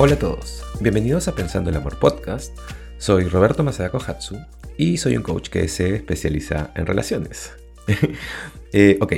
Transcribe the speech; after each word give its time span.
Hola 0.00 0.14
a 0.14 0.18
todos, 0.20 0.62
bienvenidos 0.80 1.26
a 1.26 1.34
Pensando 1.34 1.70
el 1.70 1.76
Amor 1.76 1.98
Podcast. 1.98 2.56
Soy 2.98 3.24
Roberto 3.24 3.64
Masada 3.64 3.90
Kohatsu 3.90 4.36
y 4.76 4.96
soy 4.96 5.16
un 5.16 5.24
coach 5.24 5.48
que 5.48 5.66
se 5.66 5.96
especializa 5.96 6.70
en 6.76 6.86
relaciones. 6.86 7.52
Eh, 8.72 8.98
ok, 9.00 9.14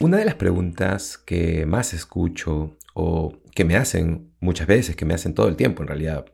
una 0.00 0.18
de 0.18 0.24
las 0.24 0.36
preguntas 0.36 1.18
que 1.18 1.66
más 1.66 1.94
escucho 1.94 2.76
o 2.94 3.32
que 3.54 3.64
me 3.64 3.74
hacen 3.74 4.30
muchas 4.38 4.68
veces, 4.68 4.94
que 4.94 5.04
me 5.04 5.14
hacen 5.14 5.34
todo 5.34 5.48
el 5.48 5.56
tiempo 5.56 5.82
en 5.82 5.88
realidad, 5.88 6.26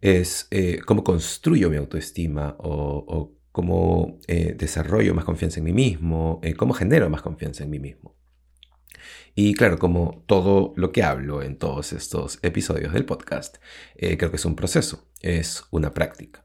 es 0.00 0.48
eh, 0.50 0.80
cómo 0.84 1.04
construyo 1.04 1.70
mi 1.70 1.76
autoestima 1.76 2.56
o, 2.58 3.32
cómo 3.52 4.18
eh, 4.26 4.56
desarrollo 4.58 5.14
más 5.14 5.24
confianza 5.24 5.60
en 5.60 5.66
mí 5.66 5.72
mismo, 5.72 6.40
cómo 6.56 6.74
genero 6.74 7.08
más 7.10 7.22
confianza 7.22 7.62
en 7.62 7.70
mí 7.70 7.78
mismo. 7.78 8.16
Y 9.34 9.54
claro, 9.54 9.78
como 9.78 10.24
todo 10.26 10.72
lo 10.76 10.92
que 10.92 11.02
hablo 11.02 11.42
en 11.42 11.56
todos 11.56 11.92
estos 11.92 12.38
episodios 12.42 12.92
del 12.92 13.04
podcast, 13.04 13.56
eh, 13.96 14.16
creo 14.16 14.30
que 14.30 14.36
es 14.36 14.44
un 14.44 14.56
proceso, 14.56 15.08
es 15.20 15.64
una 15.70 15.92
práctica. 15.92 16.44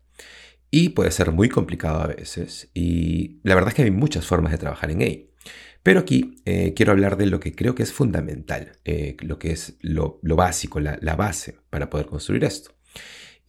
Y 0.71 0.89
puede 0.89 1.11
ser 1.11 1.31
muy 1.31 1.49
complicado 1.49 2.01
a 2.01 2.07
veces, 2.07 2.69
y 2.73 3.39
la 3.43 3.55
verdad 3.55 3.69
es 3.69 3.75
que 3.75 3.83
hay 3.83 3.91
muchas 3.91 4.25
formas 4.25 4.51
de 4.51 4.59
trabajar 4.59 4.91
en 4.91 5.01
ello. 5.01 5.29
Pero 5.83 6.01
aquí 6.01 6.35
eh, 6.45 6.73
quiero 6.75 6.91
hablar 6.91 7.17
de 7.17 7.25
lo 7.25 7.39
que 7.39 7.55
creo 7.55 7.73
que 7.73 7.83
es 7.83 7.93
fundamental, 7.93 8.73
eh, 8.85 9.15
lo 9.21 9.39
que 9.39 9.51
es 9.51 9.77
lo, 9.81 10.19
básico, 10.21 10.79
la, 10.79 11.15
base 11.15 11.57
para 11.69 11.89
poder 11.89 12.05
construir 12.07 12.43
esto. 12.43 12.71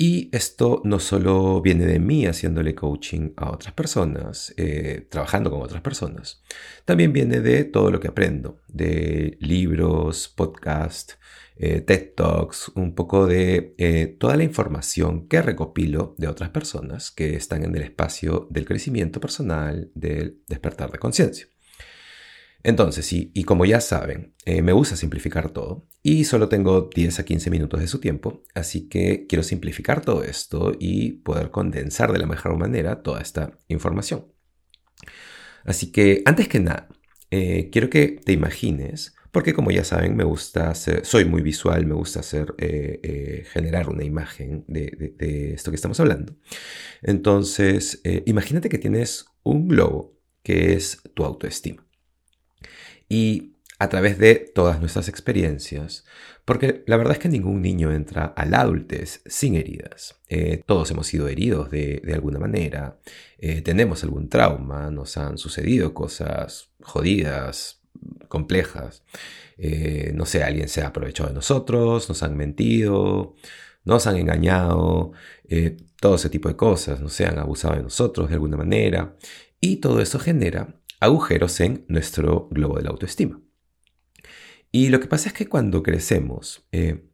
Y 0.02 0.34
esto 0.34 0.80
no 0.86 0.98
solo 0.98 1.60
viene 1.60 1.84
de 1.84 1.98
mí 1.98 2.24
haciéndole 2.24 2.74
coaching 2.74 3.34
a 3.36 3.50
otras 3.50 3.74
personas, 3.74 4.54
eh, 4.56 5.06
trabajando 5.10 5.50
con 5.50 5.60
otras 5.60 5.82
personas, 5.82 6.42
también 6.86 7.12
viene 7.12 7.40
de 7.40 7.64
todo 7.64 7.90
lo 7.90 8.00
que 8.00 8.08
aprendo, 8.08 8.62
de 8.66 9.36
libros, 9.40 10.32
podcasts, 10.34 11.18
eh, 11.56 11.82
TED 11.82 12.14
Talks, 12.16 12.72
un 12.76 12.94
poco 12.94 13.26
de 13.26 13.74
eh, 13.76 14.16
toda 14.18 14.38
la 14.38 14.44
información 14.44 15.28
que 15.28 15.42
recopilo 15.42 16.14
de 16.16 16.28
otras 16.28 16.48
personas 16.48 17.10
que 17.10 17.36
están 17.36 17.62
en 17.62 17.76
el 17.76 17.82
espacio 17.82 18.48
del 18.48 18.64
crecimiento 18.64 19.20
personal, 19.20 19.90
del 19.94 20.40
despertar 20.48 20.90
de 20.90 20.98
conciencia. 20.98 21.46
Entonces, 22.62 23.10
y, 23.12 23.30
y 23.34 23.44
como 23.44 23.64
ya 23.64 23.80
saben, 23.80 24.34
eh, 24.44 24.62
me 24.62 24.72
gusta 24.72 24.96
simplificar 24.96 25.50
todo 25.50 25.88
y 26.02 26.24
solo 26.24 26.48
tengo 26.48 26.90
10 26.94 27.20
a 27.20 27.24
15 27.24 27.50
minutos 27.50 27.80
de 27.80 27.86
su 27.86 28.00
tiempo, 28.00 28.42
así 28.54 28.88
que 28.88 29.26
quiero 29.26 29.42
simplificar 29.42 30.02
todo 30.04 30.22
esto 30.24 30.72
y 30.78 31.12
poder 31.12 31.50
condensar 31.50 32.12
de 32.12 32.18
la 32.18 32.26
mejor 32.26 32.56
manera 32.58 33.02
toda 33.02 33.20
esta 33.20 33.58
información. 33.68 34.26
Así 35.64 35.92
que, 35.92 36.22
antes 36.26 36.48
que 36.48 36.60
nada, 36.60 36.88
eh, 37.30 37.70
quiero 37.70 37.88
que 37.90 38.08
te 38.24 38.32
imagines, 38.32 39.14
porque 39.30 39.54
como 39.54 39.70
ya 39.70 39.84
saben, 39.84 40.16
me 40.16 40.24
gusta 40.24 40.70
hacer, 40.70 41.06
soy 41.06 41.24
muy 41.24 41.42
visual, 41.42 41.86
me 41.86 41.94
gusta 41.94 42.20
hacer, 42.20 42.54
eh, 42.58 43.44
generar 43.52 43.88
una 43.88 44.04
imagen 44.04 44.64
de, 44.68 45.14
de, 45.16 45.54
esto 45.54 45.70
que 45.70 45.76
estamos 45.76 46.00
hablando. 46.00 46.34
Entonces, 47.02 48.02
imagínate 48.26 48.68
que 48.68 48.78
tienes 48.78 49.26
un 49.44 49.68
globo 49.68 50.18
que 50.42 50.72
es 50.72 51.00
tu 51.14 51.24
autoestima. 51.24 51.89
Y 53.10 53.56
a 53.80 53.88
través 53.88 54.18
de 54.18 54.36
todas 54.36 54.78
nuestras 54.78 55.08
experiencias, 55.08 56.04
porque 56.44 56.84
la 56.86 56.96
verdad 56.96 57.14
es 57.14 57.18
que 57.18 57.28
ningún 57.28 57.60
niño 57.60 57.90
entra 57.92 58.26
a 58.26 58.44
la 58.44 58.60
adultez 58.60 59.22
sin 59.26 59.56
heridas. 59.56 60.20
Eh, 60.28 60.62
todos 60.66 60.90
hemos 60.90 61.06
sido 61.06 61.28
heridos 61.28 61.70
de, 61.70 62.02
alguna 62.14 62.38
manera, 62.38 62.98
eh, 63.38 63.62
tenemos 63.62 64.04
algún 64.04 64.28
trauma, 64.28 64.90
nos 64.90 65.16
han 65.16 65.38
sucedido 65.38 65.92
cosas 65.92 66.70
jodidas, 66.82 67.80
complejas. 68.28 69.02
Eh, 69.58 70.12
no 70.14 70.24
sé, 70.24 70.44
alguien 70.44 70.68
se 70.68 70.82
ha 70.82 70.88
aprovechado 70.88 71.30
de 71.30 71.34
nosotros, 71.34 72.08
nos 72.08 72.22
han 72.22 72.36
mentido, 72.36 73.34
nos 73.84 74.06
han 74.06 74.16
engañado, 74.16 75.12
todo 76.00 76.14
ese 76.14 76.30
tipo 76.30 76.48
de 76.48 76.56
cosas, 76.56 77.00
no 77.00 77.08
se 77.08 77.26
han 77.26 77.38
abusado 77.38 77.74
de 77.76 77.82
nosotros 77.82 78.28
de 78.28 78.34
alguna 78.34 78.56
manera. 78.56 79.16
Y 79.60 79.76
todo 79.76 80.00
eso 80.00 80.18
genera 80.18 80.79
agujeros 81.00 81.60
en 81.60 81.84
nuestro 81.88 82.48
globo 82.50 82.76
de 82.76 82.84
la 82.84 82.90
autoestima. 82.90 83.40
Y 84.70 84.90
lo 84.90 85.00
que 85.00 85.08
pasa 85.08 85.28
es 85.28 85.34
que 85.34 85.48
cuando 85.48 85.82
crecemos, 85.82 86.66
eh, 86.70 87.08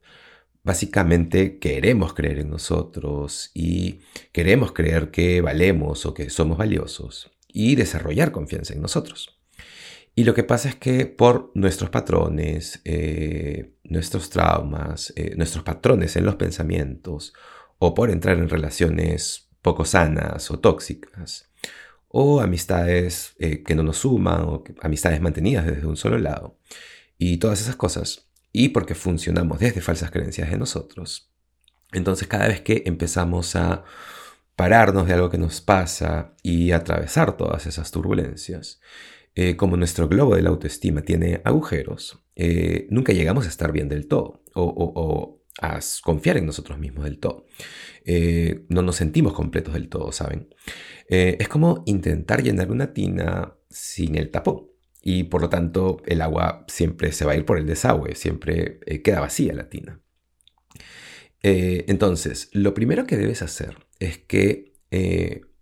básicamente 0.63 1.59
queremos 1.59 2.13
creer 2.13 2.41
en 2.41 2.51
nosotros 2.51 3.51
y 3.55 4.01
queremos 4.33 4.73
creer 4.73 5.11
que 5.11 5.41
valemos 5.41 6.05
o 6.05 6.13
que 6.13 6.29
somos 6.29 6.59
valiosos 6.59 7.31
y 7.49 7.77
desarrollar 7.77 8.33
confianza 8.33 8.75
en 8.75 8.83
nosotros. 8.83 9.39
Y 10.15 10.25
lo 10.25 10.35
que 10.35 10.45
pasa 10.45 10.71
es 10.71 10.75
que 10.75 11.07
por 11.07 11.53
nuestros 11.55 11.91
patrones, 11.91 12.81
eh, 12.85 13.75
nuestros 13.85 14.31
traumas, 14.31 15.13
eh, 15.15 15.35
nuestros 15.37 15.63
patrones 15.63 16.17
en 16.17 16.25
los 16.25 16.37
pensamientos, 16.37 17.33
o 17.79 17.95
por 17.95 18.11
entrar 18.11 18.39
en 18.39 18.49
relaciones 18.49 19.51
poco 19.63 19.85
sanas 19.85 20.51
o 20.51 20.59
tóxicas, 20.59 21.51
o 22.09 22.41
amistades 22.41 23.35
eh, 23.39 23.63
que 23.63 23.75
no 23.75 23.83
nos 23.83 23.99
suman, 23.99 24.43
o 24.43 24.65
amistades 24.83 25.21
mantenidas 25.21 25.67
desde 25.67 25.87
un 25.87 25.97
solo 25.97 26.19
lado, 26.19 26.59
y 27.19 27.39
todas 27.39 27.61
esas 27.61 27.77
cosas, 27.77 28.29
y 28.53 28.71
porque 28.71 28.95
funcionamos 28.95 29.59
desde 29.59 29.81
falsas 29.81 30.11
creencias 30.11 30.51
de 30.51 30.59
nosotros. 30.59 31.31
Entonces 31.93 32.29
cada 32.29 32.49
vez 32.49 32.61
que 32.61 32.83
empezamos 32.87 33.57
a 33.57 33.85
pararnos 34.57 35.07
de 35.07 35.15
algo 35.15 35.31
que 35.31 35.39
nos 35.39 35.61
pasa 35.61 36.35
y 36.43 36.73
atravesar 36.73 37.37
todas 37.37 37.67
esas 37.67 37.91
turbulencias, 37.91 38.81
eh, 39.35 39.57
como 39.57 39.77
nuestro 39.77 40.09
globo 40.09 40.35
de 40.35 40.43
la 40.43 40.49
autoestima 40.49 41.03
tiene 41.03 41.43
agujeros, 41.45 42.25
eh, 42.35 42.87
nunca 42.91 43.13
llegamos 43.13 43.45
a 43.45 43.49
estar 43.51 43.71
bien 43.73 43.89
del 43.89 44.09
todo 44.09 44.43
a 45.61 45.81
confiar 46.03 46.37
en 46.37 46.47
nosotros 46.47 46.79
mismos 46.79 47.05
del 47.05 47.19
todo. 47.19 47.47
no 48.69 48.83
nos 48.83 48.97
sentimos 48.97 49.33
completos 49.33 49.75
del 49.75 49.89
todo, 49.89 50.13
¿saben? 50.13 50.49
Eh, 51.09 51.37
es 51.39 51.49
como 51.49 51.83
intentar 51.87 52.43
llenar 52.43 52.71
una 52.71 52.93
tina 52.93 53.57
sin 53.71 54.17
el 54.17 54.31
tapón. 54.31 54.69
Y 55.03 55.25
por 55.25 55.41
lo 55.41 55.49
tanto 55.49 56.03
el 56.07 56.21
agua 56.21 56.65
siempre 56.67 57.13
se 57.13 57.25
va 57.25 57.33
a 57.33 57.37
ir 57.37 57.45
por 57.45 57.59
el 57.59 57.67
desagüe, 57.67 58.17
siempre 58.17 58.81
eh, 58.87 59.03
queda 59.03 59.21
vacía 59.21 59.53
la 59.53 59.69
tina. 59.69 60.01
Eh, 61.43 61.85
entonces, 61.87 62.49
lo 62.53 62.75
primero 62.75 63.07
que 63.07 63.17
debes 63.17 63.43
hacer 63.43 63.87
es 64.01 64.19
que, 64.19 64.75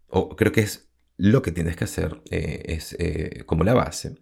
o 0.09 0.35
creo 0.35 0.53
que 0.53 0.63
es 0.63 0.89
lo 1.19 1.43
que 1.43 1.53
tienes 1.53 1.77
que 1.77 1.85
hacer, 1.85 2.23
es 2.31 2.97
como 3.45 3.65
la 3.65 3.75
base, 3.75 4.15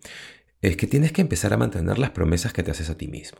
es 0.60 0.76
que 0.76 0.88
tienes 0.88 1.12
que 1.12 1.22
empezar 1.22 1.52
a 1.52 1.56
mantener 1.56 1.98
las 1.98 2.10
promesas 2.10 2.52
que 2.52 2.64
te 2.64 2.72
haces 2.72 2.90
a 2.90 2.96
ti 2.96 3.06
mismo. 3.06 3.38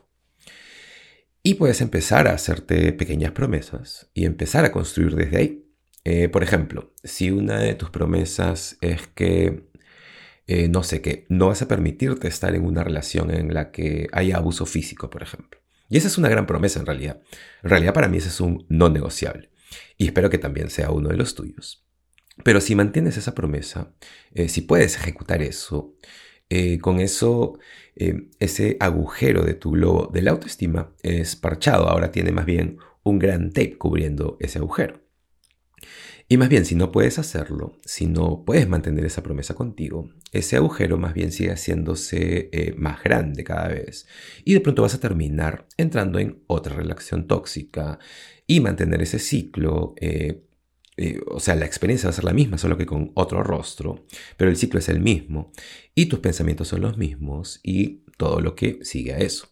Y 1.45 1.55
puedes 1.55 1.81
empezar 1.81 2.29
a 2.29 2.33
hacerte 2.33 2.93
pequeñas 2.93 3.33
promesas 3.33 4.09
y 4.13 4.23
empezar 4.23 4.63
a 4.63 4.71
construir 4.71 5.13
desde 5.15 5.37
ahí. 5.37 5.65
Eh, 6.05 6.29
por 6.29 6.41
ejemplo, 6.41 6.93
si 7.03 7.31
una 7.31 7.59
de 7.59 7.75
tus 7.75 7.89
promesas 7.89 8.77
es 8.79 9.07
que, 9.07 9.69
eh, 10.47 10.69
no 10.69 10.83
sé, 10.83 11.01
que 11.01 11.25
no 11.27 11.47
vas 11.47 11.61
a 11.61 11.67
permitirte 11.67 12.29
estar 12.29 12.55
en 12.55 12.65
una 12.65 12.81
relación 12.85 13.29
en 13.29 13.53
la 13.53 13.71
que 13.71 14.07
haya 14.13 14.37
abuso 14.37 14.65
físico, 14.65 15.09
por 15.09 15.21
ejemplo. 15.21 15.59
Y 15.89 15.97
esa 15.97 16.07
es 16.07 16.17
una 16.17 16.29
gran 16.29 16.47
promesa 16.47 16.79
en 16.79 16.85
realidad. 16.85 17.21
En 17.61 17.69
realidad 17.69 17.93
para 17.93 18.07
mí 18.07 18.17
ese 18.17 18.29
es 18.29 18.39
un 18.39 18.65
no 18.69 18.87
negociable. 18.87 19.51
Y 19.97 20.05
espero 20.05 20.29
que 20.29 20.37
también 20.37 20.69
sea 20.69 20.91
uno 20.91 21.09
de 21.09 21.17
los 21.17 21.35
tuyos. 21.35 21.85
Pero 22.45 22.61
si 22.61 22.73
mantienes 22.73 23.17
esa 23.17 23.35
promesa, 23.35 23.93
eh, 24.33 24.47
si 24.47 24.61
puedes 24.61 24.95
ejecutar 24.95 25.41
eso, 25.41 25.93
con 26.81 26.99
eso 26.99 27.57
ese 27.95 28.77
agujero 28.79 29.43
de 29.43 29.55
tu 29.55 29.71
globo 29.71 30.09
de 30.13 30.21
la 30.21 30.31
autoestima 30.31 30.93
es 31.01 31.35
parchado. 31.35 31.89
Ahora 31.89 32.11
tiene 32.11 32.31
más 32.31 32.45
bien 32.45 32.77
un 33.03 33.19
gran 33.19 33.51
tape 33.51 33.77
cubriendo 33.77 34.37
ese 34.39 34.59
agujero. 34.59 35.03
Y 36.29 36.37
más 36.37 36.49
bien, 36.49 36.65
si 36.65 36.75
no 36.75 36.91
puedes 36.91 37.19
hacerlo, 37.19 37.77
si 37.85 38.07
no 38.07 38.43
puedes 38.45 38.67
mantener 38.67 39.05
esa 39.05 39.21
promesa 39.21 39.53
contigo, 39.53 40.09
ese 40.31 40.55
agujero 40.55 40.97
más 40.97 41.13
bien 41.13 41.31
sigue 41.31 41.51
haciéndose 41.51 42.49
eh, 42.51 42.73
más 42.77 43.03
grande 43.03 43.43
cada 43.43 43.67
vez. 43.67 44.07
Y 44.45 44.53
de 44.53 44.61
pronto 44.61 44.81
vas 44.81 44.95
a 44.95 44.99
terminar 44.99 45.67
entrando 45.77 46.19
en 46.19 46.41
otra 46.47 46.75
relación 46.75 47.27
tóxica 47.27 47.99
y 48.47 48.61
mantener 48.61 49.01
ese 49.01 49.19
ciclo. 49.19 49.93
Eh, 49.97 50.41
eh, 50.97 51.19
o 51.27 51.39
sea, 51.39 51.55
la 51.55 51.65
experiencia 51.65 52.07
va 52.07 52.11
a 52.11 52.15
ser 52.15 52.25
la 52.25 52.33
misma, 52.33 52.57
solo 52.57 52.77
que 52.77 52.85
con 52.85 53.11
otro 53.15 53.43
rostro, 53.43 54.05
pero 54.37 54.51
el 54.51 54.57
ciclo 54.57 54.79
es 54.79 54.89
el 54.89 54.99
mismo 54.99 55.51
y 55.95 56.05
tus 56.05 56.19
pensamientos 56.19 56.67
son 56.67 56.81
los 56.81 56.97
mismos 56.97 57.59
y 57.63 58.03
todo 58.17 58.41
lo 58.41 58.55
que 58.55 58.79
sigue 58.83 59.13
a 59.13 59.17
eso. 59.17 59.49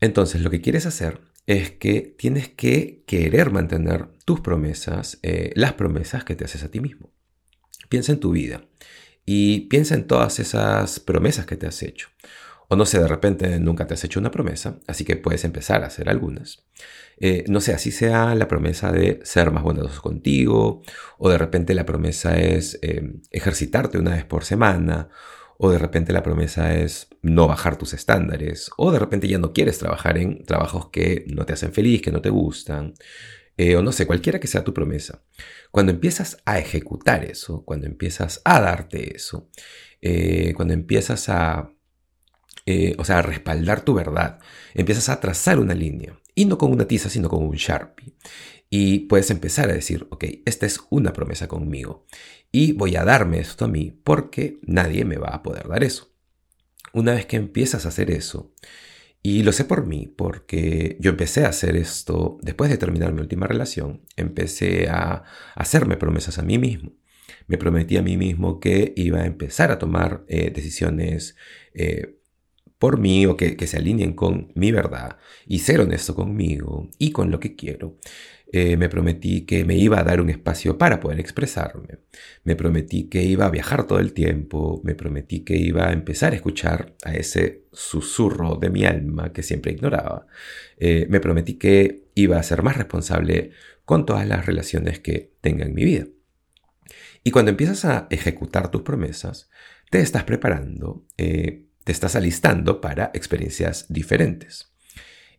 Entonces, 0.00 0.40
lo 0.40 0.50
que 0.50 0.60
quieres 0.60 0.86
hacer 0.86 1.20
es 1.46 1.70
que 1.72 2.00
tienes 2.00 2.48
que 2.48 3.04
querer 3.06 3.50
mantener 3.50 4.08
tus 4.24 4.40
promesas, 4.40 5.18
eh, 5.22 5.52
las 5.56 5.74
promesas 5.74 6.24
que 6.24 6.36
te 6.36 6.44
haces 6.44 6.62
a 6.62 6.70
ti 6.70 6.80
mismo. 6.80 7.12
Piensa 7.88 8.12
en 8.12 8.20
tu 8.20 8.32
vida 8.32 8.64
y 9.26 9.62
piensa 9.62 9.94
en 9.94 10.06
todas 10.06 10.38
esas 10.38 11.00
promesas 11.00 11.46
que 11.46 11.56
te 11.56 11.66
has 11.66 11.82
hecho. 11.82 12.08
O 12.72 12.76
no 12.76 12.86
sé, 12.86 13.00
de 13.00 13.08
repente 13.08 13.58
nunca 13.58 13.88
te 13.88 13.94
has 13.94 14.04
hecho 14.04 14.20
una 14.20 14.30
promesa, 14.30 14.78
así 14.86 15.04
que 15.04 15.16
puedes 15.16 15.44
empezar 15.44 15.82
a 15.82 15.88
hacer 15.88 16.08
algunas. 16.08 16.64
Eh, 17.18 17.44
no 17.48 17.60
sé, 17.60 17.72
así 17.72 17.90
sea 17.90 18.32
la 18.36 18.46
promesa 18.46 18.92
de 18.92 19.18
ser 19.24 19.50
más 19.50 19.64
bondadoso 19.64 20.00
contigo, 20.00 20.80
o 21.18 21.28
de 21.28 21.36
repente 21.36 21.74
la 21.74 21.84
promesa 21.84 22.38
es 22.38 22.78
eh, 22.82 23.14
ejercitarte 23.32 23.98
una 23.98 24.12
vez 24.12 24.24
por 24.24 24.44
semana, 24.44 25.08
o 25.58 25.68
de 25.72 25.78
repente 25.78 26.12
la 26.12 26.22
promesa 26.22 26.72
es 26.76 27.08
no 27.22 27.48
bajar 27.48 27.76
tus 27.76 27.92
estándares, 27.92 28.70
o 28.76 28.92
de 28.92 29.00
repente 29.00 29.26
ya 29.26 29.38
no 29.38 29.52
quieres 29.52 29.80
trabajar 29.80 30.16
en 30.16 30.44
trabajos 30.44 30.90
que 30.90 31.24
no 31.26 31.44
te 31.46 31.54
hacen 31.54 31.72
feliz, 31.72 32.00
que 32.00 32.12
no 32.12 32.20
te 32.22 32.30
gustan, 32.30 32.94
eh, 33.56 33.74
o 33.74 33.82
no 33.82 33.90
sé, 33.90 34.06
cualquiera 34.06 34.38
que 34.38 34.46
sea 34.46 34.62
tu 34.62 34.72
promesa. 34.72 35.24
Cuando 35.72 35.90
empiezas 35.90 36.36
a 36.44 36.60
ejecutar 36.60 37.24
eso, 37.24 37.64
cuando 37.64 37.88
empiezas 37.88 38.40
a 38.44 38.60
darte 38.60 39.16
eso, 39.16 39.50
eh, 40.00 40.54
cuando 40.54 40.72
empiezas 40.72 41.28
a, 41.28 41.72
eh, 42.66 42.94
o 42.98 43.04
sea, 43.04 43.22
respaldar 43.22 43.82
tu 43.82 43.94
verdad, 43.94 44.38
empiezas 44.74 45.08
a 45.08 45.20
trazar 45.20 45.58
una 45.58 45.74
línea, 45.74 46.18
y 46.34 46.44
no 46.44 46.58
con 46.58 46.72
una 46.72 46.86
tiza, 46.86 47.10
sino 47.10 47.28
con 47.28 47.42
un 47.42 47.56
Sharpie. 47.56 48.14
Y 48.70 49.00
puedes 49.00 49.30
empezar 49.30 49.68
a 49.68 49.74
decir, 49.74 50.06
ok, 50.10 50.24
esta 50.44 50.64
es 50.64 50.80
una 50.90 51.12
promesa 51.12 51.48
conmigo 51.48 52.06
y 52.52 52.72
voy 52.72 52.96
a 52.96 53.04
darme 53.04 53.40
esto 53.40 53.64
a 53.64 53.68
mí 53.68 53.90
porque 54.04 54.58
nadie 54.62 55.04
me 55.04 55.16
va 55.16 55.28
a 55.28 55.42
poder 55.42 55.68
dar 55.68 55.82
eso. 55.84 56.12
Una 56.92 57.14
vez 57.14 57.26
que 57.26 57.36
empiezas 57.36 57.84
a 57.84 57.88
hacer 57.88 58.10
eso, 58.10 58.54
y 59.22 59.42
lo 59.42 59.52
sé 59.52 59.64
por 59.64 59.86
mí, 59.86 60.06
porque 60.06 60.96
yo 60.98 61.10
empecé 61.10 61.44
a 61.44 61.50
hacer 61.50 61.76
esto 61.76 62.38
después 62.42 62.70
de 62.70 62.78
terminar 62.78 63.12
mi 63.12 63.20
última 63.20 63.46
relación, 63.46 64.02
empecé 64.16 64.88
a 64.88 65.24
hacerme 65.54 65.96
promesas 65.96 66.38
a 66.38 66.42
mí 66.42 66.58
mismo. 66.58 66.92
Me 67.46 67.58
prometí 67.58 67.96
a 67.96 68.02
mí 68.02 68.16
mismo 68.16 68.60
que 68.60 68.92
iba 68.96 69.20
a 69.20 69.26
empezar 69.26 69.72
a 69.72 69.78
tomar 69.78 70.24
eh, 70.28 70.50
decisiones 70.50 71.36
eh, 71.74 72.19
por 72.80 72.98
mí 72.98 73.26
o 73.26 73.36
que, 73.36 73.66
se 73.66 73.76
alineen 73.76 74.14
con 74.14 74.52
mi 74.54 74.72
verdad 74.72 75.18
y 75.46 75.58
ser 75.60 75.80
honesto 75.82 76.14
conmigo 76.14 76.88
y 76.98 77.12
con 77.12 77.30
lo 77.30 77.38
que 77.38 77.54
quiero. 77.54 77.98
Eh, 78.52 78.76
me 78.78 78.88
prometí 78.88 79.42
que 79.42 79.64
me 79.64 79.76
iba 79.76 80.00
a 80.00 80.02
dar 80.02 80.20
un 80.20 80.30
espacio 80.30 80.78
para 80.78 80.98
poder 80.98 81.20
expresarme. 81.20 81.98
Me 82.42 82.56
prometí 82.56 83.08
que 83.10 83.22
iba 83.22 83.44
a 83.44 83.50
viajar 83.50 83.86
todo 83.86 83.98
el 84.00 84.14
tiempo. 84.14 84.80
Me 84.82 84.94
prometí 84.94 85.40
que 85.44 85.56
iba 85.56 85.88
a 85.88 85.92
empezar 85.92 86.32
a 86.32 86.36
escuchar 86.36 86.94
a 87.04 87.14
ese 87.14 87.64
susurro 87.70 88.56
de 88.56 88.70
mi 88.70 88.86
alma 88.86 89.32
que 89.32 89.42
siempre 89.42 89.72
ignoraba. 89.72 90.26
Eh, 90.78 91.06
me 91.10 91.20
prometí 91.20 91.58
que 91.58 92.06
iba 92.14 92.38
a 92.38 92.42
ser 92.42 92.62
más 92.62 92.78
responsable 92.78 93.50
con 93.84 94.06
todas 94.06 94.26
las 94.26 94.46
relaciones 94.46 95.00
que 95.00 95.34
tenga 95.42 95.66
en 95.66 95.74
mi 95.74 95.84
vida. 95.84 96.06
Y 97.22 97.30
cuando 97.30 97.50
empiezas 97.50 97.84
a 97.84 98.06
ejecutar 98.10 98.70
tus 98.70 98.82
promesas, 98.82 99.50
te 99.90 100.00
estás 100.00 100.24
preparando, 100.24 101.04
eh, 101.18 101.66
te 101.84 101.92
estás 101.92 102.16
alistando 102.16 102.80
para 102.80 103.10
experiencias 103.14 103.86
diferentes. 103.88 104.72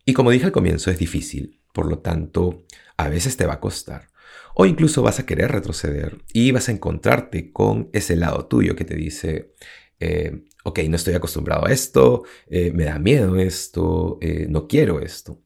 Y 0.04 0.14
como 0.14 0.30
dije 0.30 0.46
al 0.46 0.52
comienzo, 0.52 0.90
es 0.90 0.98
difícil. 0.98 1.60
Por 1.72 1.86
lo 1.86 2.00
tanto, 2.00 2.64
a 2.96 3.08
veces 3.08 3.36
te 3.36 3.46
va 3.46 3.54
a 3.54 3.60
costar. 3.60 4.08
O 4.54 4.66
incluso 4.66 5.02
vas 5.02 5.18
a 5.18 5.26
querer 5.26 5.52
retroceder 5.52 6.18
y 6.32 6.50
vas 6.50 6.68
a 6.68 6.72
encontrarte 6.72 7.52
con 7.52 7.88
ese 7.92 8.16
lado 8.16 8.46
tuyo 8.46 8.76
que 8.76 8.84
te 8.84 8.94
dice, 8.94 9.54
eh, 10.00 10.44
ok, 10.64 10.80
no 10.88 10.96
estoy 10.96 11.14
acostumbrado 11.14 11.66
a 11.66 11.72
esto, 11.72 12.24
eh, 12.48 12.72
me 12.72 12.84
da 12.84 12.98
miedo 12.98 13.36
esto, 13.36 14.18
eh, 14.20 14.46
no 14.48 14.68
quiero 14.68 15.00
esto. 15.00 15.40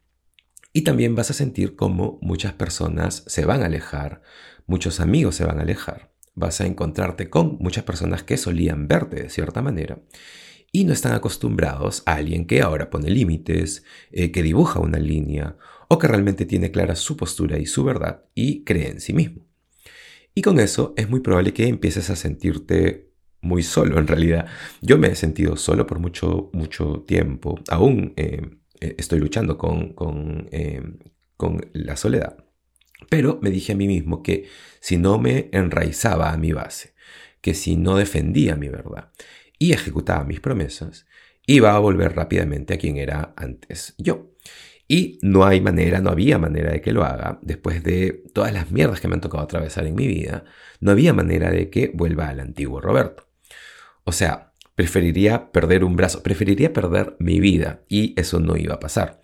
Y 0.73 0.81
también 0.81 1.15
vas 1.15 1.31
a 1.31 1.33
sentir 1.33 1.75
como 1.75 2.19
muchas 2.21 2.53
personas 2.53 3.23
se 3.27 3.45
van 3.45 3.61
a 3.63 3.67
alejar, 3.67 4.21
muchos 4.65 4.99
amigos 4.99 5.35
se 5.35 5.45
van 5.45 5.59
a 5.59 5.63
alejar. 5.63 6.11
Vas 6.35 6.61
a 6.61 6.67
encontrarte 6.67 7.29
con 7.29 7.57
muchas 7.59 7.83
personas 7.83 8.23
que 8.23 8.37
solían 8.37 8.87
verte 8.87 9.23
de 9.23 9.29
cierta 9.29 9.61
manera 9.61 10.01
y 10.71 10.83
no 10.83 10.93
están 10.93 11.13
acostumbrados 11.13 12.03
a 12.05 12.15
alguien 12.15 12.45
que 12.45 12.61
ahora 12.61 12.89
pone 12.89 13.09
límites, 13.09 13.83
que 14.11 14.43
dibuja 14.43 14.79
una 14.79 14.99
línea 14.99 15.57
o 15.87 15.97
que 15.97 16.07
realmente 16.07 16.45
tiene 16.45 16.71
clara 16.71 16.95
su 16.95 17.17
postura 17.17 17.57
y 17.57 17.65
su 17.65 17.83
verdad 17.83 18.25
y 18.35 18.63
cree 18.63 18.89
en 18.89 19.01
sí 19.01 19.13
mismo. 19.13 19.47
Y 20.37 20.43
con 20.43 20.59
eso 20.59 20.93
es 20.97 21.09
muy 21.09 21.21
probable 21.21 21.51
que 21.51 21.67
empieces 21.67 22.11
a 22.11 22.15
sentirte 22.15 23.09
muy 23.41 23.63
solo 23.63 23.97
en 23.97 24.05
realidad. 24.05 24.47
Yo 24.81 24.97
me 24.97 25.07
he 25.07 25.15
sentido 25.15 25.55
solo 25.57 25.87
por 25.87 25.99
mucho, 25.99 26.51
mucho 26.53 27.03
tiempo. 27.07 27.59
Aún 27.69 28.13
eh, 28.17 28.41
eh, 28.79 28.95
estoy 28.99 29.19
luchando 29.19 29.57
con, 29.57 29.93
con, 29.93 30.47
eh, 30.51 30.83
con 31.37 31.69
la 31.73 31.95
soledad. 31.97 32.37
Pero 33.09 33.39
me 33.41 33.49
dije 33.49 33.73
a 33.73 33.75
mí 33.75 33.87
mismo 33.87 34.21
que 34.21 34.45
si 34.79 34.97
no 34.97 35.17
me 35.17 35.49
enraizaba 35.51 36.31
a 36.31 36.37
mi 36.37 36.51
base, 36.51 36.93
que 37.41 37.53
si 37.53 37.75
no 37.75 37.95
defendía 37.95 38.55
mi 38.55 38.69
verdad 38.69 39.11
y 39.59 39.73
ejecutaba 39.73 40.23
mis 40.23 40.39
promesas, 40.39 41.05
iba 41.45 41.75
a 41.75 41.79
volver 41.79 42.15
rápidamente 42.15 42.73
a 42.73 42.77
quien 42.77 42.97
era 42.97 43.33
antes 43.35 43.95
yo. 43.97 44.31
Y 44.87 45.19
no 45.21 45.45
hay 45.45 45.59
manera, 45.59 45.99
no 45.99 46.09
había 46.09 46.37
manera 46.37 46.71
de 46.71 46.81
que 46.81 46.93
lo 46.93 47.03
haga. 47.03 47.39
Después 47.41 47.83
de 47.83 48.23
todas 48.33 48.53
las 48.53 48.71
mierdas 48.71 49.01
que 49.01 49.07
me 49.07 49.15
han 49.15 49.21
tocado 49.21 49.43
atravesar 49.43 49.85
en 49.85 49.95
mi 49.95 50.07
vida, 50.07 50.45
no 50.79 50.91
había 50.91 51.13
manera 51.13 51.51
de 51.51 51.69
que 51.69 51.91
vuelva 51.93 52.29
al 52.29 52.39
antiguo 52.39 52.79
Roberto. 52.79 53.27
O 54.05 54.13
sea, 54.13 54.53
preferiría 54.75 55.51
perder 55.51 55.83
un 55.83 55.95
brazo, 55.95 56.23
preferiría 56.23 56.71
perder 56.71 57.15
mi 57.19 57.39
vida 57.39 57.81
y 57.89 58.13
eso 58.17 58.39
no 58.39 58.55
iba 58.55 58.75
a 58.75 58.79
pasar. 58.79 59.21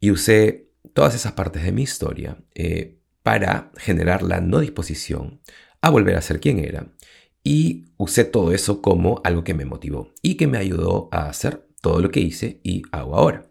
Y 0.00 0.10
usé 0.10 0.68
todas 0.92 1.14
esas 1.14 1.32
partes 1.32 1.62
de 1.62 1.72
mi 1.72 1.82
historia 1.82 2.38
eh, 2.54 2.98
para 3.22 3.70
generar 3.76 4.22
la 4.22 4.40
no 4.40 4.60
disposición 4.60 5.40
a 5.80 5.90
volver 5.90 6.16
a 6.16 6.22
ser 6.22 6.40
quien 6.40 6.58
era. 6.58 6.88
Y 7.48 7.84
usé 7.96 8.24
todo 8.24 8.52
eso 8.52 8.82
como 8.82 9.20
algo 9.22 9.44
que 9.44 9.54
me 9.54 9.64
motivó 9.64 10.12
y 10.20 10.34
que 10.34 10.48
me 10.48 10.58
ayudó 10.58 11.08
a 11.12 11.28
hacer 11.28 11.64
todo 11.80 12.00
lo 12.00 12.10
que 12.10 12.18
hice 12.18 12.58
y 12.64 12.82
hago 12.90 13.14
ahora. 13.14 13.46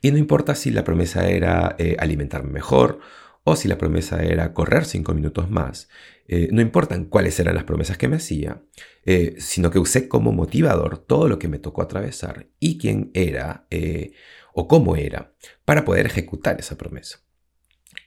Y 0.00 0.10
no 0.10 0.18
importa 0.18 0.56
si 0.56 0.72
la 0.72 0.82
promesa 0.82 1.28
era 1.30 1.76
eh, 1.78 1.94
alimentarme 2.00 2.50
mejor 2.50 2.98
o 3.44 3.54
si 3.54 3.68
la 3.68 3.78
promesa 3.78 4.24
era 4.24 4.52
correr 4.52 4.84
cinco 4.84 5.14
minutos 5.14 5.48
más. 5.48 5.90
Eh, 6.26 6.48
no 6.50 6.60
importan 6.60 7.04
cuáles 7.04 7.38
eran 7.38 7.54
las 7.54 7.62
promesas 7.62 7.98
que 7.98 8.08
me 8.08 8.16
hacía, 8.16 8.64
eh, 9.06 9.36
sino 9.38 9.70
que 9.70 9.78
usé 9.78 10.08
como 10.08 10.32
motivador 10.32 10.98
todo 10.98 11.28
lo 11.28 11.38
que 11.38 11.46
me 11.46 11.60
tocó 11.60 11.82
atravesar 11.82 12.48
y 12.58 12.78
quién 12.78 13.12
era 13.14 13.68
o 14.54 14.66
cómo 14.66 14.96
era 14.96 15.32
para 15.64 15.84
poder 15.84 16.06
ejecutar 16.06 16.58
esa 16.58 16.76
promesa. 16.76 17.20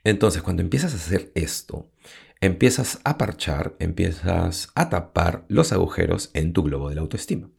Entonces, 0.03 0.43
cuando 0.43 0.61
empiezas 0.61 0.93
a 0.93 0.97
hacer 0.97 1.31
esto, 1.33 1.91
empiezas 2.41 2.99
a 3.03 3.17
parchar, 3.17 3.75
empiezas 3.79 4.69
a 4.75 4.89
tapar 4.89 5.45
los 5.47 5.71
agujeros 5.71 6.31
en 6.33 6.53
tu 6.53 6.63
globo 6.63 6.89
de 6.89 6.95
la 6.95 7.01
autoestima, 7.01 7.49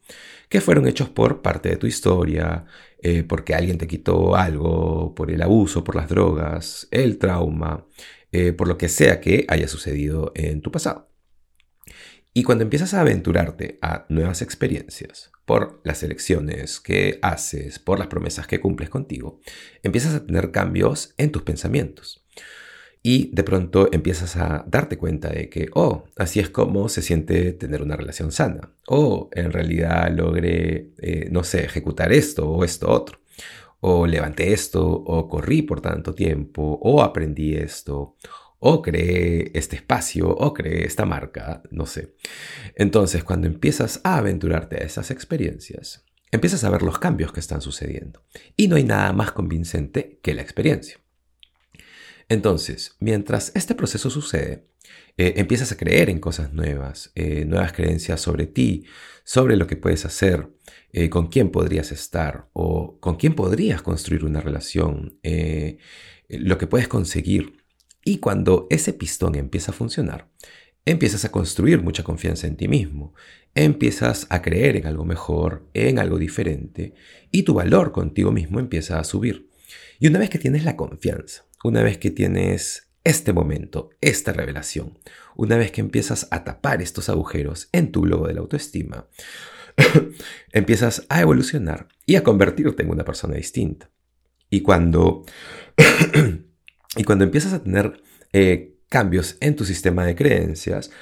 que 0.48 0.60
fueron 0.60 0.86
hechos 0.86 1.08
por 1.08 1.42
parte 1.42 1.68
de 1.68 1.76
tu 1.76 1.86
historia, 1.86 2.66
eh, 3.02 3.22
porque 3.22 3.54
alguien 3.54 3.78
te 3.78 3.86
quitó 3.86 4.36
algo, 4.36 5.14
por 5.14 5.30
el 5.30 5.42
abuso, 5.42 5.84
por 5.84 5.96
las 5.96 6.08
drogas, 6.08 6.88
el 6.90 7.18
trauma, 7.18 7.86
eh, 8.32 8.52
por 8.52 8.68
lo 8.68 8.78
que 8.78 8.88
sea 8.88 9.20
que 9.20 9.46
haya 9.48 9.68
sucedido 9.68 10.32
en 10.34 10.60
tu 10.60 10.70
pasado. 10.70 11.10
Y 12.34 12.42
cuando 12.42 12.64
empiezas 12.64 12.92
a 12.92 13.00
aventurarte 13.00 13.78
a 13.80 14.04
nuevas 14.10 14.42
experiencias, 14.42 15.30
por 15.46 15.80
las 15.84 16.02
elecciones 16.02 16.80
que 16.80 17.18
haces, 17.22 17.78
por 17.78 17.98
las 17.98 18.08
promesas 18.08 18.46
que 18.46 18.60
cumples 18.60 18.90
contigo, 18.90 19.40
empiezas 19.82 20.14
a 20.14 20.26
tener 20.26 20.50
cambios 20.50 21.14
en 21.16 21.30
tus 21.30 21.42
pensamientos. 21.42 22.25
Y 23.08 23.30
de 23.32 23.44
pronto 23.44 23.88
empiezas 23.92 24.34
a 24.34 24.64
darte 24.66 24.98
cuenta 24.98 25.28
de 25.28 25.48
que, 25.48 25.68
oh, 25.74 26.06
así 26.16 26.40
es 26.40 26.50
como 26.50 26.88
se 26.88 27.02
siente 27.02 27.52
tener 27.52 27.80
una 27.80 27.94
relación 27.94 28.32
sana. 28.32 28.72
O 28.88 29.30
en 29.30 29.52
realidad 29.52 30.10
logré, 30.10 30.90
eh, 30.98 31.28
no 31.30 31.44
sé, 31.44 31.64
ejecutar 31.64 32.12
esto 32.12 32.50
o 32.50 32.64
esto 32.64 32.90
otro. 32.90 33.20
O 33.78 34.08
levanté 34.08 34.52
esto, 34.52 34.84
o 34.84 35.28
corrí 35.28 35.62
por 35.62 35.80
tanto 35.80 36.16
tiempo, 36.16 36.80
o 36.82 37.00
aprendí 37.00 37.54
esto, 37.54 38.16
o 38.58 38.82
creé 38.82 39.52
este 39.54 39.76
espacio, 39.76 40.28
o 40.28 40.52
creé 40.52 40.84
esta 40.84 41.04
marca, 41.04 41.62
no 41.70 41.86
sé. 41.86 42.16
Entonces, 42.74 43.22
cuando 43.22 43.46
empiezas 43.46 44.00
a 44.02 44.16
aventurarte 44.16 44.82
a 44.82 44.84
esas 44.84 45.12
experiencias, 45.12 46.04
empiezas 46.32 46.64
a 46.64 46.70
ver 46.70 46.82
los 46.82 46.98
cambios 46.98 47.32
que 47.32 47.38
están 47.38 47.60
sucediendo. 47.60 48.24
Y 48.56 48.66
no 48.66 48.74
hay 48.74 48.82
nada 48.82 49.12
más 49.12 49.30
convincente 49.30 50.18
que 50.24 50.34
la 50.34 50.42
experiencia. 50.42 50.98
Entonces, 52.28 52.96
mientras 52.98 53.52
este 53.54 53.74
proceso 53.74 54.10
sucede, 54.10 54.66
eh, 55.16 55.34
empiezas 55.36 55.72
a 55.72 55.76
creer 55.76 56.10
en 56.10 56.18
cosas 56.18 56.52
nuevas, 56.52 57.12
eh, 57.14 57.44
nuevas 57.46 57.72
creencias 57.72 58.20
sobre 58.20 58.46
ti, 58.46 58.84
sobre 59.24 59.56
lo 59.56 59.66
que 59.66 59.76
puedes 59.76 60.04
hacer, 60.04 60.50
eh, 60.92 61.08
con 61.08 61.28
quién 61.28 61.50
podrías 61.50 61.92
estar 61.92 62.48
o 62.52 62.98
con 63.00 63.16
quién 63.16 63.34
podrías 63.34 63.82
construir 63.82 64.24
una 64.24 64.40
relación, 64.40 65.18
lo 66.28 66.58
que 66.58 66.66
puedes 66.66 66.88
conseguir. 66.88 67.64
Y 68.04 68.18
cuando 68.18 68.66
ese 68.70 68.92
pistón 68.92 69.34
empieza 69.36 69.72
a 69.72 69.74
funcionar, 69.74 70.28
empiezas 70.84 71.24
a 71.24 71.32
construir 71.32 71.82
mucha 71.82 72.04
confianza 72.04 72.46
en 72.46 72.56
ti 72.56 72.68
mismo, 72.68 73.14
empiezas 73.54 74.26
a 74.30 74.42
creer 74.42 74.76
en 74.76 74.86
algo 74.86 75.04
mejor, 75.04 75.68
en 75.74 75.98
algo 75.98 76.18
diferente, 76.18 76.94
y 77.30 77.42
tu 77.42 77.54
valor 77.54 77.92
contigo 77.92 78.32
mismo 78.32 78.60
empieza 78.60 78.98
a 78.98 79.04
subir. 79.04 79.50
Y 79.98 80.08
una 80.08 80.18
vez 80.18 80.30
que 80.30 80.38
tienes 80.38 80.64
la 80.64 80.76
confianza, 80.76 81.46
una 81.66 81.82
vez 81.82 81.98
que 81.98 82.12
tienes 82.12 82.92
este 83.02 83.32
momento, 83.32 83.90
esta 84.00 84.32
revelación, 84.32 84.98
una 85.34 85.56
vez 85.56 85.72
que 85.72 85.80
empiezas 85.80 86.28
a 86.30 86.44
tapar 86.44 86.80
estos 86.80 87.08
agujeros 87.08 87.68
en 87.72 87.90
tu 87.90 88.02
globo 88.02 88.28
de 88.28 88.34
la 88.34 88.40
autoestima, 88.40 89.08
empiezas 90.52 91.06
a 91.08 91.20
evolucionar 91.20 91.88
y 92.06 92.14
a 92.14 92.22
convertirte 92.22 92.84
en 92.84 92.90
una 92.90 93.04
persona 93.04 93.34
distinta. 93.34 93.90
Y 94.48 94.60
cuando, 94.60 95.24
y 96.96 97.02
cuando 97.02 97.24
empiezas 97.24 97.52
a 97.52 97.64
tener 97.64 98.00
eh, 98.32 98.76
cambios 98.88 99.36
en 99.40 99.56
tu 99.56 99.64
sistema 99.64 100.06
de 100.06 100.14
creencias, 100.14 100.92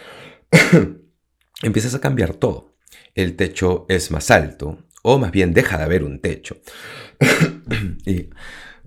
empiezas 1.62 1.94
a 1.94 2.00
cambiar 2.00 2.34
todo. 2.34 2.74
el 3.14 3.36
techo 3.36 3.84
es 3.90 4.10
más 4.10 4.30
alto, 4.30 4.78
o 5.02 5.18
más 5.18 5.30
bien 5.30 5.52
deja 5.52 5.76
de 5.76 5.84
haber 5.84 6.04
un 6.04 6.20
techo. 6.20 6.56
y 8.06 8.30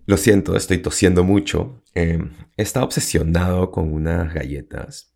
lo 0.07 0.15
siento, 0.15 0.55
estoy 0.55 0.77
tosiendo 0.79 1.25
mucho. 1.25 1.83
Eh, 1.93 2.17
he 2.55 2.63
estado 2.63 2.85
obsesionado 2.85 3.71
con 3.71 3.93
unas 3.93 4.33
galletas. 4.33 5.13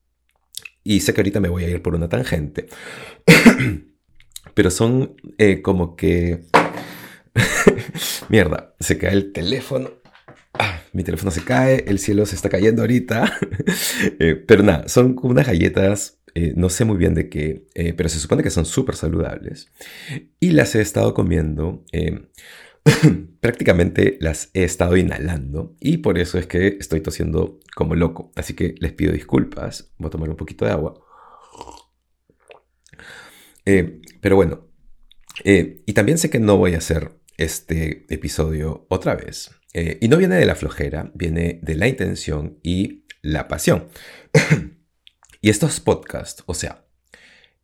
Y 0.84 1.00
sé 1.00 1.14
que 1.14 1.22
ahorita 1.22 1.40
me 1.40 1.48
voy 1.48 1.64
a 1.64 1.70
ir 1.70 1.82
por 1.82 1.96
una 1.96 2.10
tangente. 2.10 2.68
Pero 4.54 4.70
son 4.70 5.16
eh, 5.38 5.62
como 5.62 5.96
que... 5.96 6.44
Mierda, 8.30 8.76
se 8.82 8.98
cae 8.98 9.14
el 9.14 9.32
teléfono. 9.32 9.92
Ah, 10.54 10.82
mi 10.92 11.06
teléfono 11.06 11.32
se 11.32 11.46
cae, 11.46 11.86
el 11.88 11.98
cielo 11.98 12.26
se 12.26 12.36
está 12.36 12.50
cayendo 12.50 12.84
ahorita. 12.84 13.40
Eh, 14.20 14.36
pero 14.36 14.64
nada, 14.64 14.88
son 14.88 15.16
unas 15.22 15.46
galletas 15.46 16.22
eh, 16.34 16.54
no 16.56 16.70
sé 16.70 16.86
muy 16.86 16.98
bien 16.98 17.14
de 17.14 17.30
qué, 17.30 17.68
pero 17.96 18.10
se 18.10 18.20
supone 18.20 18.42
que 18.42 18.50
son 18.50 18.66
súper 18.66 18.96
saludables. 18.96 19.68
Y 20.40 20.52
las 20.52 20.76
he 20.76 20.82
estado 20.82 21.14
comiendo, 21.14 21.84
eh, 21.92 22.28
prácticamente 23.40 24.18
las 24.20 24.50
he 24.54 24.64
estado 24.64 24.98
inhalando 24.98 25.76
y 25.80 25.98
por 25.98 26.18
eso 26.18 26.38
es 26.38 26.48
que 26.48 26.78
estoy 26.80 27.02
tosiendo 27.02 27.60
como 27.76 27.96
loco. 27.96 28.32
Así 28.36 28.54
que 28.54 28.76
les 28.80 28.94
pido 28.94 29.14
disculpas, 29.14 29.92
voy 29.98 30.08
a 30.08 30.12
tomar 30.12 30.30
un 30.30 30.38
poquito 30.38 30.66
de 30.66 30.72
agua. 30.72 30.94
pero 34.22 34.36
bueno, 34.36 34.68
y 35.44 35.94
también 35.94 36.18
sé 36.18 36.30
que 36.30 36.40
no 36.40 36.58
voy 36.58 36.76
a 36.76 36.80
hacer 36.80 37.12
este 37.38 38.06
episodio 38.14 38.86
otra 38.90 39.16
vez. 39.16 39.52
y 39.74 40.08
no 40.08 40.18
viene 40.18 40.36
de 40.36 40.46
la 40.46 40.56
flojera, 40.56 41.12
viene 41.14 41.60
de 41.62 41.76
la 41.76 41.88
intención 41.88 42.60
y 42.64 43.06
la 43.22 43.48
pasión. 43.48 43.88
Y 45.44 45.50
estos 45.50 45.80
podcasts, 45.80 46.44
o 46.46 46.54
sea, 46.54 46.86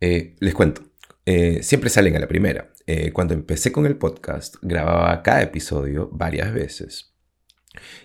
eh, 0.01 0.35
les 0.39 0.55
cuento, 0.55 0.81
eh, 1.27 1.61
siempre 1.61 1.91
salen 1.91 2.15
a 2.15 2.19
la 2.19 2.27
primera. 2.27 2.73
Eh, 2.87 3.11
cuando 3.11 3.33
empecé 3.33 3.71
con 3.71 3.85
el 3.85 3.97
podcast, 3.97 4.55
grababa 4.61 5.21
cada 5.21 5.41
episodio 5.41 6.09
varias 6.11 6.53
veces. 6.53 7.13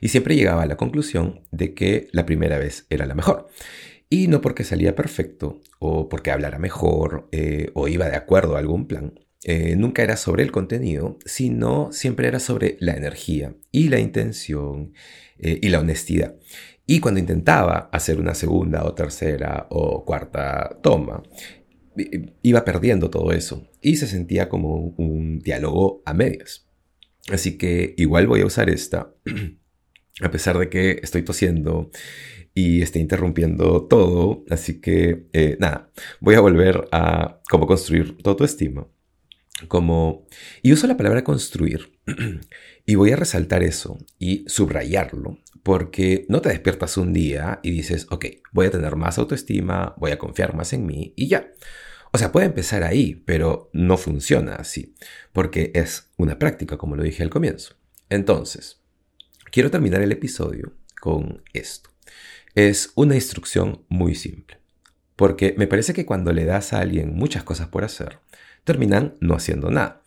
Y 0.00 0.08
siempre 0.08 0.36
llegaba 0.36 0.62
a 0.62 0.66
la 0.66 0.76
conclusión 0.76 1.40
de 1.50 1.72
que 1.72 2.08
la 2.12 2.26
primera 2.26 2.58
vez 2.58 2.86
era 2.90 3.06
la 3.06 3.14
mejor. 3.14 3.48
Y 4.10 4.28
no 4.28 4.40
porque 4.42 4.64
salía 4.64 4.94
perfecto, 4.94 5.60
o 5.78 6.08
porque 6.08 6.30
hablara 6.30 6.58
mejor, 6.58 7.30
o 7.72 7.88
iba 7.88 8.10
de 8.10 8.16
acuerdo 8.16 8.56
a 8.56 8.58
algún 8.58 8.86
plan. 8.86 9.14
nunca 9.76 10.02
era 10.02 10.18
sobre 10.18 10.42
el 10.42 10.52
contenido, 10.52 11.18
sino 11.24 11.90
siempre 11.92 12.28
era 12.28 12.38
sobre 12.38 12.76
la 12.80 12.94
energía 12.94 13.54
y 13.70 13.88
la 13.88 14.00
intención 14.00 14.92
y 15.38 15.66
la 15.70 15.80
honestidad. 15.80 16.36
Y 16.86 17.00
cuando 17.00 17.20
intentaba 17.20 17.88
hacer 17.92 18.20
una 18.20 18.34
segunda 18.34 18.84
o 18.84 18.94
tercera 18.94 19.66
o 19.70 20.04
cuarta 20.04 20.78
toma, 20.82 21.22
iba 22.42 22.64
perdiendo 22.64 23.10
todo 23.10 23.32
eso 23.32 23.68
y 23.80 23.96
se 23.96 24.06
sentía 24.06 24.48
como 24.48 24.94
un 24.96 25.40
diálogo 25.40 26.02
a 26.04 26.14
medias. 26.14 26.66
Así 27.30 27.56
que 27.56 27.94
igual 27.96 28.26
voy 28.26 28.40
a 28.40 28.46
usar 28.46 28.70
esta, 28.70 29.14
a 30.20 30.30
pesar 30.30 30.58
de 30.58 30.68
que 30.68 31.00
estoy 31.02 31.22
tosiendo 31.22 31.90
y 32.54 32.82
esté 32.82 32.98
interrumpiendo 32.98 33.86
todo. 33.86 34.44
Así 34.50 34.80
que 34.80 35.26
eh, 35.32 35.56
nada, 35.60 35.90
voy 36.20 36.34
a 36.34 36.40
volver 36.40 36.88
a 36.92 37.40
cómo 37.50 37.66
construir 37.66 38.16
todo 38.18 38.36
tu 38.36 38.44
estima. 38.44 38.86
Como, 39.68 40.26
y 40.62 40.72
uso 40.72 40.86
la 40.86 40.96
palabra 40.96 41.24
construir 41.24 41.98
y 42.86 42.94
voy 42.94 43.12
a 43.12 43.16
resaltar 43.16 43.62
eso 43.62 43.98
y 44.18 44.44
subrayarlo 44.48 45.38
porque 45.62 46.26
no 46.28 46.40
te 46.40 46.48
despiertas 46.48 46.96
un 46.96 47.12
día 47.12 47.60
y 47.62 47.70
dices, 47.70 48.06
ok, 48.10 48.26
voy 48.52 48.66
a 48.66 48.70
tener 48.70 48.96
más 48.96 49.18
autoestima, 49.18 49.94
voy 49.96 50.10
a 50.10 50.18
confiar 50.18 50.54
más 50.54 50.72
en 50.72 50.86
mí 50.86 51.12
y 51.16 51.28
ya. 51.28 51.52
O 52.12 52.18
sea, 52.18 52.32
puede 52.32 52.46
empezar 52.46 52.82
ahí, 52.82 53.22
pero 53.24 53.70
no 53.72 53.96
funciona 53.96 54.56
así, 54.56 54.94
porque 55.32 55.70
es 55.74 56.10
una 56.16 56.38
práctica, 56.38 56.76
como 56.76 56.96
lo 56.96 57.02
dije 57.02 57.22
al 57.22 57.30
comienzo. 57.30 57.74
Entonces, 58.10 58.82
quiero 59.50 59.70
terminar 59.70 60.02
el 60.02 60.12
episodio 60.12 60.74
con 61.00 61.42
esto. 61.54 61.90
Es 62.54 62.92
una 62.96 63.14
instrucción 63.14 63.86
muy 63.88 64.14
simple, 64.14 64.58
porque 65.16 65.54
me 65.56 65.66
parece 65.66 65.94
que 65.94 66.04
cuando 66.04 66.32
le 66.34 66.44
das 66.44 66.74
a 66.74 66.80
alguien 66.80 67.14
muchas 67.14 67.44
cosas 67.44 67.68
por 67.68 67.82
hacer, 67.82 68.18
terminan 68.64 69.16
no 69.20 69.34
haciendo 69.34 69.70
nada. 69.70 70.02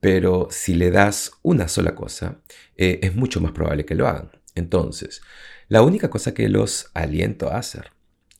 Pero 0.00 0.48
si 0.50 0.74
le 0.74 0.90
das 0.90 1.32
una 1.42 1.68
sola 1.68 1.94
cosa, 1.94 2.40
eh, 2.76 3.00
es 3.02 3.16
mucho 3.16 3.40
más 3.40 3.52
probable 3.52 3.84
que 3.84 3.94
lo 3.94 4.06
hagan. 4.06 4.30
Entonces, 4.54 5.20
la 5.68 5.82
única 5.82 6.10
cosa 6.10 6.34
que 6.34 6.48
los 6.48 6.90
aliento 6.94 7.50
a 7.50 7.58
hacer, 7.58 7.92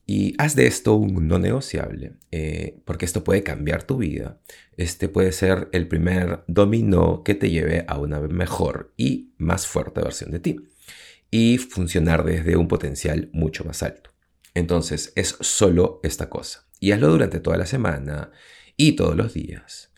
y 0.07 0.35
haz 0.39 0.57
de 0.57 0.67
esto 0.67 0.95
un 0.95 1.29
no 1.29 1.39
negociable, 1.39 2.15
eh, 2.31 2.81
porque 2.87 3.05
esto 3.05 3.25
puede 3.25 3.43
cambiar 3.43 3.83
tu 3.83 3.99
vida, 3.99 4.41
este 4.79 5.09
puede 5.09 5.33
ser 5.33 5.69
el 5.73 5.87
primer 5.87 6.45
dominó 6.47 7.23
que 7.23 7.35
te 7.35 7.51
lleve 7.51 7.85
a 7.87 7.99
una 7.99 8.19
mejor 8.21 8.95
y 8.97 9.35
más 9.37 9.67
fuerte 9.67 10.01
versión 10.01 10.31
de 10.31 10.41
ti, 10.41 10.57
y 11.31 11.59
funcionar 11.59 12.25
desde 12.25 12.57
un 12.57 12.69
potencial 12.69 13.29
mucho 13.33 13.65
más 13.65 13.83
alto. 13.83 14.11
Entonces, 14.55 15.13
es 15.15 15.37
solo 15.41 16.01
esta 16.03 16.31
cosa, 16.31 16.67
y 16.81 16.93
hazlo 16.93 17.09
durante 17.09 17.41
toda 17.41 17.59
la 17.59 17.67
semana 17.67 18.31
y 18.79 18.93
todos 18.93 19.15
los 19.15 19.35
días. 19.35 19.93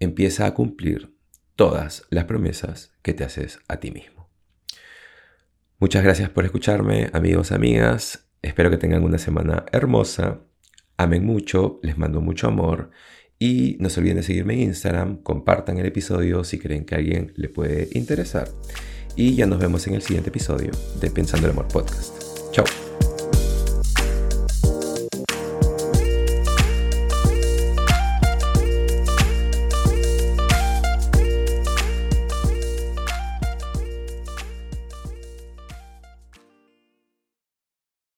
Empieza 0.00 0.46
a 0.46 0.54
cumplir 0.54 1.14
todas 1.56 2.06
las 2.08 2.24
promesas 2.24 2.94
que 3.02 3.12
te 3.12 3.24
haces 3.24 3.58
a 3.68 3.76
ti 3.76 3.90
mismo. 3.90 4.30
Muchas 5.78 6.02
gracias 6.02 6.30
por 6.30 6.44
escucharme, 6.44 7.10
amigos, 7.12 7.52
amigas. 7.52 8.30
Espero 8.40 8.70
que 8.70 8.78
tengan 8.78 9.02
una 9.02 9.18
semana 9.18 9.66
hermosa. 9.72 10.40
Amen 10.96 11.26
mucho, 11.26 11.80
les 11.82 11.98
mando 11.98 12.20
mucho 12.20 12.46
amor. 12.46 12.90
Y 13.38 13.76
no 13.80 13.90
se 13.90 13.98
olviden 13.98 14.18
de 14.18 14.22
seguirme 14.22 14.54
en 14.54 14.60
Instagram, 14.60 15.16
compartan 15.22 15.78
el 15.78 15.86
episodio 15.86 16.44
si 16.44 16.60
creen 16.60 16.84
que 16.84 16.94
a 16.94 16.98
alguien 16.98 17.32
le 17.34 17.48
puede 17.48 17.88
interesar. 17.92 18.48
Y 19.16 19.34
ya 19.34 19.46
nos 19.46 19.58
vemos 19.58 19.86
en 19.88 19.94
el 19.94 20.02
siguiente 20.02 20.30
episodio 20.30 20.70
de 21.00 21.10
Pensando 21.10 21.48
el 21.48 21.52
Amor 21.52 21.66
Podcast. 21.66 22.16
Chao. 22.52 22.64